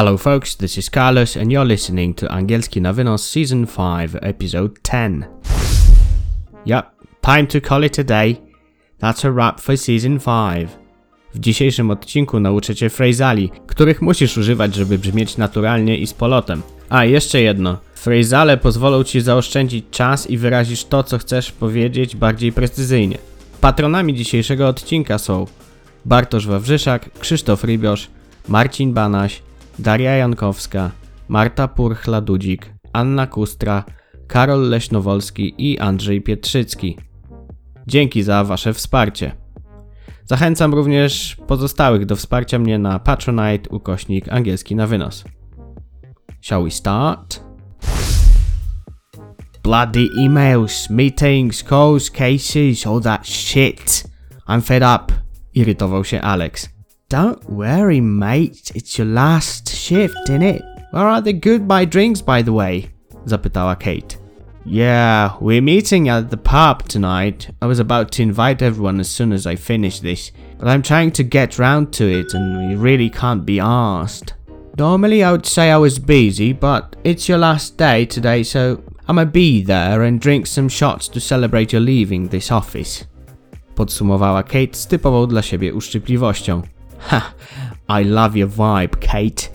[0.00, 4.82] Hello, folks, this is Carlos, and you're listening to Angielski na Wynos Season 5, Episode
[4.82, 5.26] 10.
[6.64, 6.86] Yep,
[7.20, 8.40] time to call it a day.
[8.98, 10.70] That's a wrap for Season 5.
[11.34, 16.62] W dzisiejszym odcinku nauczę Cię frazali, których musisz używać, żeby brzmieć naturalnie i z polotem.
[16.88, 17.78] A, jeszcze jedno.
[17.94, 23.18] Frazale pozwolą Ci zaoszczędzić czas i wyrazisz to, co chcesz powiedzieć bardziej precyzyjnie.
[23.60, 25.46] Patronami dzisiejszego odcinka są
[26.04, 28.08] Bartosz Wawrzyszak, Krzysztof Rybiosz,
[28.48, 29.42] Marcin Banaś,
[29.80, 30.90] Daria Jankowska,
[31.28, 33.84] Marta Purchla-Dudzik, Anna Kustra,
[34.26, 36.98] Karol Leśnowolski i Andrzej Pietrzycki.
[37.86, 39.32] Dzięki za Wasze wsparcie.
[40.24, 45.24] Zachęcam również pozostałych do wsparcia mnie na Patronite ukośnik angielski na wynos.
[46.40, 47.40] Shall we start?
[49.62, 54.04] Bloody emails, meetings, calls, cases, all that shit.
[54.48, 55.12] I'm fed up.
[55.54, 56.79] Irytował się Alex.
[57.10, 58.70] Don't worry, mate.
[58.72, 60.62] It's your last shift, innit?
[60.92, 62.90] Where are the goodbye drinks, by the way?
[63.26, 64.16] Zapytała Kate.
[64.64, 67.50] Yeah, we're meeting at the pub tonight.
[67.60, 71.10] I was about to invite everyone as soon as I finish this, but I'm trying
[71.12, 74.34] to get round to it and we really can't be asked.
[74.78, 79.24] Normally I would say I was busy, but it's your last day today, so I'ma
[79.24, 83.04] be there and drink some shots to celebrate your leaving this office.
[83.74, 86.62] Podsumowała Kate z typową dla siebie uszczypliwością.
[87.00, 87.34] Ha,
[87.88, 89.50] I love your vibe, Kate.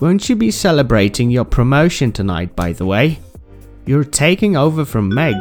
[0.00, 3.18] Won't you be celebrating your promotion tonight, by the way?
[3.86, 5.36] You're taking over from Meg.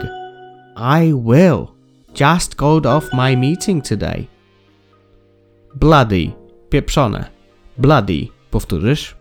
[0.76, 1.76] I will.
[2.14, 4.30] Just called off my meeting today.
[5.76, 6.36] Bloody.
[6.70, 7.30] Pieprzone.
[7.78, 8.32] Bloody.
[8.52, 9.14] Powtórzysz?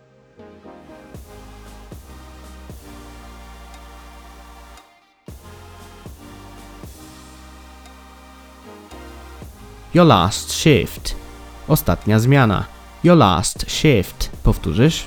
[9.93, 11.15] Your last shift.
[11.73, 12.65] Ostatnia zmiana.
[13.05, 14.31] Your last shift.
[14.43, 15.07] Powtórzysz?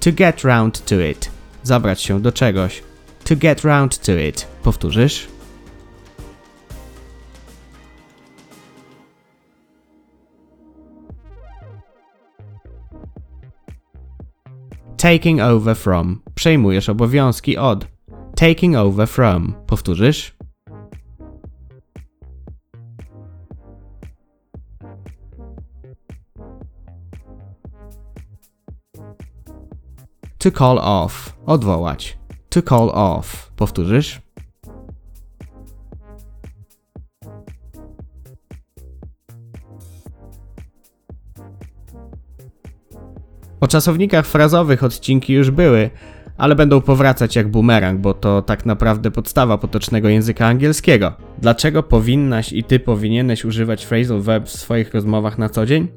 [0.00, 1.30] To get round to it.
[1.62, 2.82] Zabrać się do czegoś.
[3.24, 4.46] To get round to it.
[4.62, 5.28] Powtórzysz?
[15.00, 16.22] Taking over from.
[16.34, 17.86] Przejmujesz obowiązki od.
[18.36, 19.54] Taking over from.
[19.66, 20.34] Powtórzysz?
[30.38, 31.36] To call off.
[31.46, 32.18] Odwołać.
[32.48, 33.52] To call off.
[33.56, 34.20] Powtórzysz?
[43.60, 45.90] O czasownikach frazowych odcinki już były,
[46.38, 51.12] ale będą powracać jak bumerang, bo to tak naprawdę podstawa potocznego języka angielskiego.
[51.38, 55.88] Dlaczego powinnaś i ty powinieneś używać phrasal verb w swoich rozmowach na co dzień?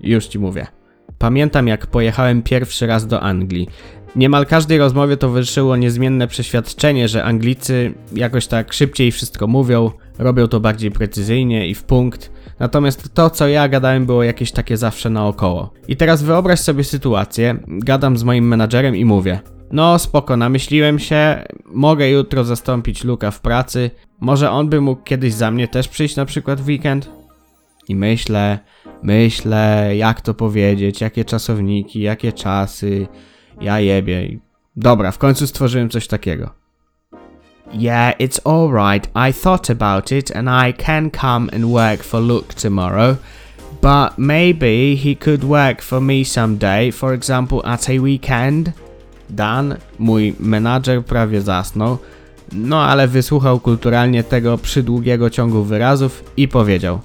[0.00, 0.66] Już ci mówię.
[1.18, 3.68] Pamiętam jak pojechałem pierwszy raz do Anglii.
[4.16, 10.60] Niemal każdej rozmowie towarzyszyło niezmienne przeświadczenie, że Anglicy jakoś tak szybciej wszystko mówią, robią to
[10.60, 12.30] bardziej precyzyjnie i w punkt.
[12.58, 15.72] Natomiast to, co ja gadałem, było jakieś takie zawsze naokoło.
[15.88, 19.40] I teraz wyobraź sobie sytuację, gadam z moim menadżerem i mówię:
[19.72, 25.34] No, spoko, namyśliłem się, mogę jutro zastąpić Luka w pracy, może on by mógł kiedyś
[25.34, 27.23] za mnie też przyjść na przykład w weekend?
[27.88, 28.58] I myślę,
[29.02, 33.06] myślę, jak to powiedzieć, jakie czasowniki, jakie czasy,
[33.60, 34.38] ja jebie.
[34.76, 36.50] Dobra, w końcu stworzyłem coś takiego.
[37.72, 39.10] Yeah, it's alright.
[39.14, 43.16] I thought about it and I can come and work for Luke tomorrow.
[43.82, 48.70] But maybe he could work for me someday, for example at a weekend.
[49.30, 51.98] Dan, mój menadżer, prawie zasnął,
[52.52, 57.00] no ale wysłuchał kulturalnie tego przydługiego ciągu wyrazów i powiedział: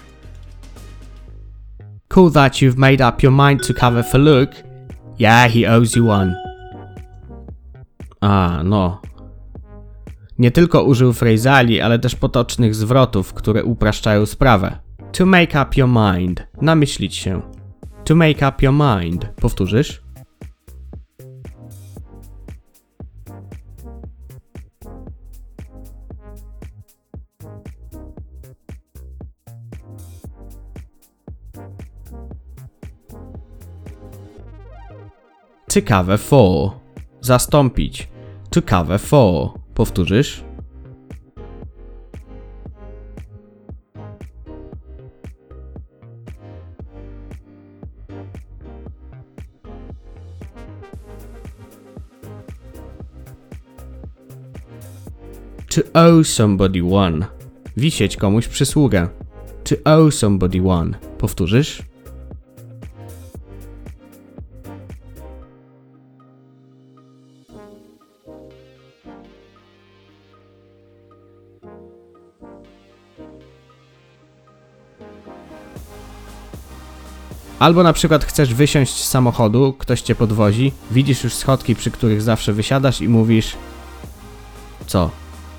[2.14, 4.56] Cool that you've made up your mind to cover for Luke.
[5.20, 6.36] Yeah, he owes you one.
[8.22, 9.02] A, no.
[10.38, 14.78] Nie tylko użył frazali, ale też potocznych zwrotów, które upraszczają sprawę.
[15.12, 16.48] To make up your mind.
[16.62, 17.42] Namyślić się.
[18.06, 19.26] To make up your mind.
[19.42, 20.02] Powtórzysz?
[35.70, 36.72] To cover for.
[37.22, 38.08] Zastąpić.
[38.50, 39.50] To cover for.
[39.74, 40.44] Powtórzysz?
[55.70, 57.26] To owe somebody one.
[57.78, 59.10] Wisieć komuś przysługę.
[59.64, 60.98] To owe somebody one.
[61.18, 61.89] Powtórzysz?
[77.60, 82.22] Albo na przykład chcesz wysiąść z samochodu, ktoś cię podwozi, widzisz już schodki, przy których
[82.22, 83.56] zawsze wysiadasz i mówisz
[84.88, 85.10] Co?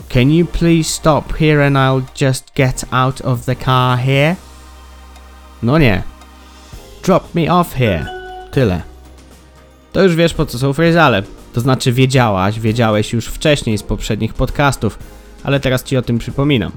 [0.09, 4.37] Can you please stop here and I'll just get out of the car here?
[5.63, 6.03] No nie.
[7.05, 8.07] Drop me off here.
[8.51, 8.83] Tyle.
[9.93, 11.23] To już wiesz po co są frazale.
[11.53, 14.99] To znaczy wiedziałaś, wiedziałeś już wcześniej z poprzednich podcastów,
[15.43, 16.73] ale teraz ci o tym przypominam.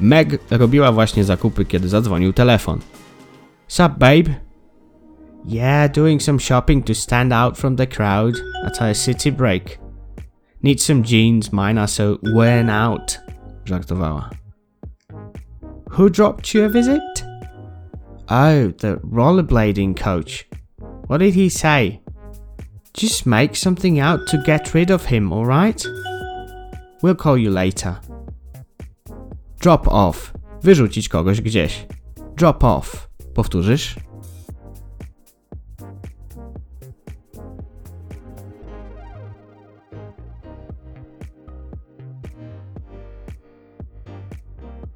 [0.00, 2.78] Meg robiła właśnie zakupy, kiedy zadzwonił telefon.
[3.68, 4.34] Sup, babe?
[5.44, 8.34] Yeah, doing some shopping to stand out from the crowd
[8.64, 9.78] at our city break.
[10.62, 13.20] Need some jeans, mine are so worn out,
[13.64, 14.30] żartowała.
[15.90, 17.24] Who dropped you a visit?
[18.28, 20.48] Oh, the rollerblading coach.
[21.08, 22.00] What did he say?
[22.92, 25.86] Just make something out to get rid of him, alright?
[27.02, 28.00] We'll call you later.
[29.60, 30.32] Drop off.
[30.62, 31.86] Wyrzucić kogoś gdzieś.
[32.36, 33.08] Drop off.
[33.34, 33.96] Powtórzysz?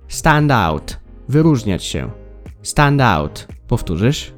[0.08, 1.00] Stand out.
[1.28, 2.10] Wyróżniać się.
[2.62, 3.48] Stand out.
[3.68, 4.34] Powtórzysz?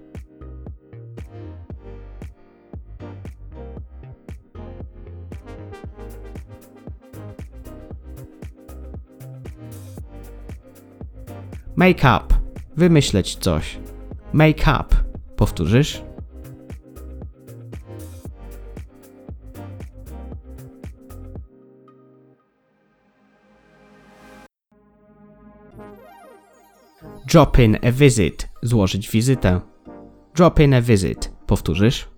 [11.85, 12.35] Make up.
[12.77, 13.79] Wymyśleć coś.
[14.33, 14.97] Make up.
[15.37, 16.03] Powtórzysz?
[27.27, 28.49] Drop in a visit.
[28.63, 29.61] Złożyć wizytę.
[30.35, 31.33] Drop in a visit.
[31.47, 32.14] Powtórzysz?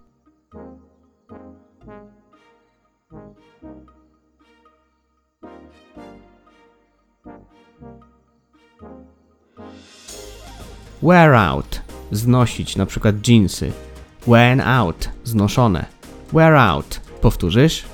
[11.03, 11.81] Wear out.
[12.13, 13.73] Znosić, na przykład jeansy.
[14.27, 15.09] Worn out.
[15.25, 15.87] Znoszone.
[16.33, 17.01] Wear out.
[17.21, 17.85] Powtórzysz?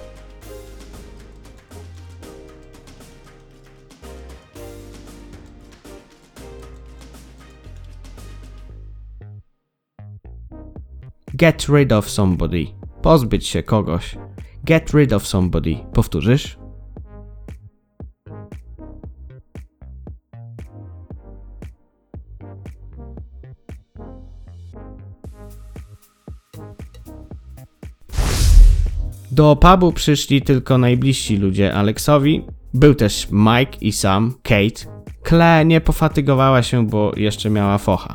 [11.34, 12.66] Get rid of somebody.
[13.02, 14.16] Pozbyć się kogoś.
[14.64, 15.76] Get rid of somebody.
[15.92, 16.61] Powtórzysz?
[29.32, 32.44] Do pubu przyszli tylko najbliżsi ludzie Aleksowi.
[32.74, 34.92] Był też Mike i Sam, Kate.
[35.28, 38.14] Claire nie pofatygowała się, bo jeszcze miała focha.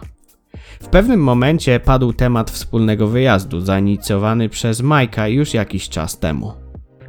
[0.82, 6.54] W pewnym momencie padł temat wspólnego wyjazdu, zainicjowany przez Mike'a już jakiś czas temu.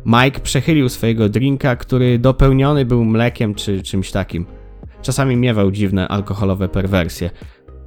[0.07, 4.47] Mike przechylił swojego drinka, który dopełniony był mlekiem czy czymś takim.
[5.03, 7.31] Czasami miewał dziwne alkoholowe perwersje.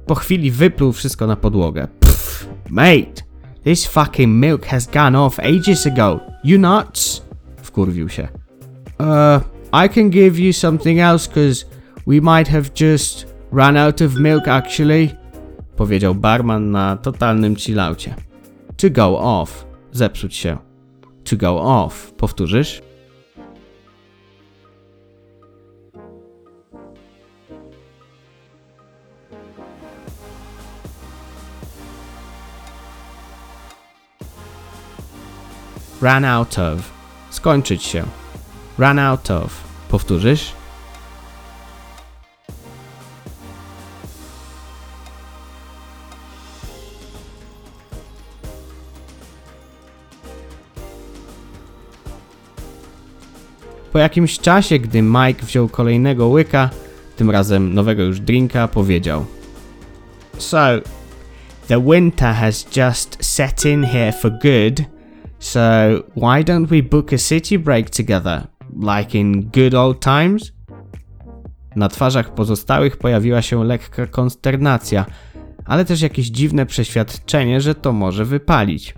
[0.06, 1.88] Po chwili wypluł wszystko na podłogę.
[2.00, 3.31] Pff, mate!
[3.64, 6.20] This fucking milk has gone off ages ago.
[6.44, 7.22] You nuts?
[7.62, 8.28] Wkurwił się.
[8.98, 9.40] Uh,
[9.72, 11.64] I can give you something else cause
[12.06, 15.10] we might have just run out of milk actually.
[15.76, 18.14] Powiedział barman na totalnym chillaucie.
[18.76, 19.66] To go off.
[19.92, 20.58] Zepsuć się.
[21.24, 22.12] To go off.
[22.12, 22.82] Powtórzysz?
[36.02, 36.90] Run out of.
[37.30, 38.04] Skończyć się.
[38.78, 39.50] Run out of.
[39.88, 40.52] Powtórzysz?
[53.92, 56.70] Po jakimś czasie, gdy Mike wziął kolejnego łyka,
[57.16, 59.26] tym razem nowego już drinka, powiedział:
[60.38, 60.58] So,
[61.68, 64.91] the winter has just set in here for good.
[65.42, 68.46] So, why don't we book a city break together?
[68.76, 70.52] Like in good old times?
[71.76, 75.06] Na twarzach pozostałych pojawiła się lekka konsternacja,
[75.64, 78.94] ale też jakieś dziwne przeświadczenie, że to może wypalić.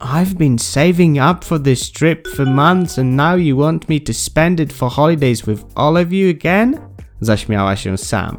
[0.00, 4.12] I've been saving up for this trip for months and now you want me to
[4.14, 6.78] spend it for holidays with all of you again?
[7.20, 8.36] Zaśmiała się Sam.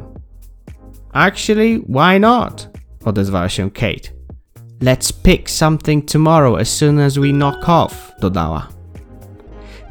[1.12, 2.70] Actually, why not?
[3.04, 4.13] Odezwała się Kate.
[4.80, 8.68] Let's pick something tomorrow as soon as we knock off, dodała.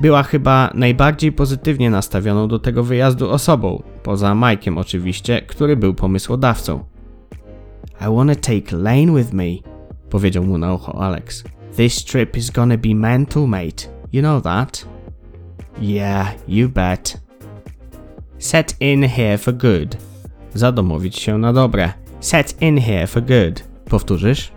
[0.02, 6.84] była chyba najbardziej pozytywnie nastawioną do tego wyjazdu osobą, poza Mike'iem oczywiście, który był pomysłodawcą.
[8.02, 9.46] I wanna take Lane with me,
[10.10, 11.44] powiedział mu na ucho Alex.
[11.75, 13.88] This trip is gonna be mental, mate.
[14.13, 14.86] You know that?
[15.82, 17.22] Yeah, you bet.
[18.38, 19.98] Set in here for good.
[20.54, 21.94] Zadomowić się na dobre.
[22.20, 23.63] Set in here for good.
[23.90, 24.53] Powtórzysz?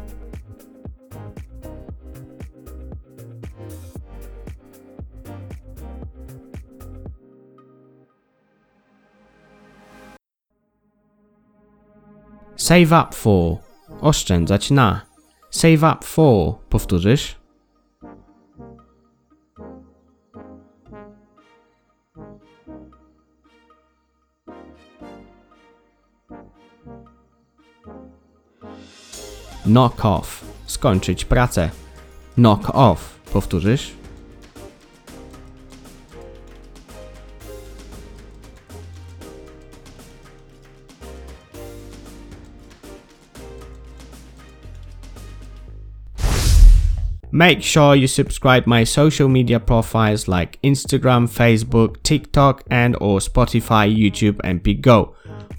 [12.66, 13.56] Save up for.
[14.00, 15.00] Oszczędzać na.
[15.50, 16.54] Save up for.
[16.68, 17.36] Powtórzysz?
[29.64, 30.44] Knock off.
[30.66, 31.70] Skończyć pracę.
[32.34, 33.20] Knock off.
[33.32, 33.92] Powtórzysz?
[47.36, 53.94] Make sure you subscribe my social media profiles like Instagram, Facebook, TikTok and or Spotify,
[53.94, 55.12] YouTube and BigGo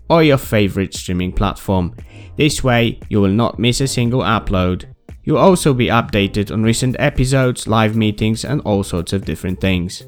[0.09, 1.93] or your favorite streaming platform.
[2.35, 4.85] This way you will not miss a single upload.
[5.23, 10.03] You'll also be updated on recent episodes, live meetings and all sorts of different things.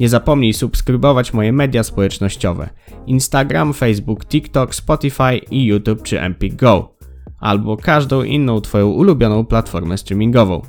[0.00, 2.68] Nie zapomnij subskrybować moje media społecznościowe:
[3.06, 6.96] Instagram, Facebook, TikTok, Spotify i YouTube czy Empik Go,
[7.40, 10.62] albo każdą inną Twoją ulubioną platformę streamingową.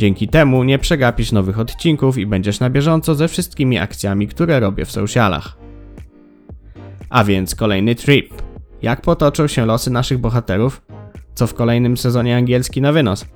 [0.00, 4.84] Dzięki temu nie przegapisz nowych odcinków i będziesz na bieżąco ze wszystkimi akcjami, które robię
[4.84, 5.56] w socialach.
[7.10, 8.42] A więc kolejny trip.
[8.82, 10.82] Jak potoczą się losy naszych bohaterów?
[11.34, 13.26] Co w kolejnym sezonie angielski na wynos?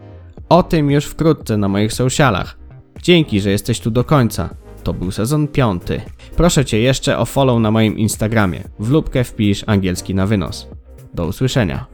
[0.48, 2.58] O tym już wkrótce na moich socialach.
[3.02, 4.54] Dzięki, że jesteś tu do końca.
[4.82, 6.00] To był sezon piąty.
[6.36, 8.62] Proszę Cię jeszcze o follow na moim Instagramie.
[8.78, 10.68] W lubkę wpisz angielski na wynos.
[11.14, 11.93] Do usłyszenia.